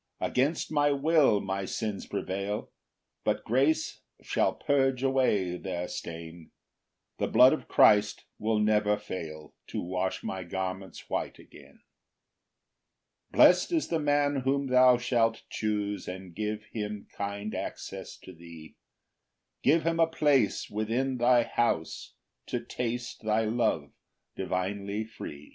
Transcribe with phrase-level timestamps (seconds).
[0.17, 2.71] 3 Against my will my sins prevail,
[3.23, 6.49] But grace shall purge away their stain;
[7.19, 11.83] The blood of Christ will never fail To wash my garments white again.
[13.29, 18.33] 4 Blest is the man whom thou shalt choose, And give him kind access to
[18.33, 18.77] thee,
[19.61, 22.15] Give him a place within thy house,
[22.47, 23.91] To taste thy love
[24.35, 25.49] divinely free.